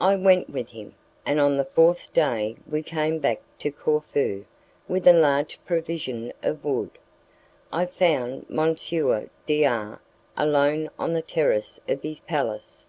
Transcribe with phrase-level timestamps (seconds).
[0.00, 0.94] I went with him,
[1.26, 4.46] and on the fourth day we came back to Corfu
[4.88, 6.92] with a large provision of wood.
[7.70, 8.76] I found M.
[9.44, 10.00] D R
[10.38, 12.86] alone on the terrace of his palace.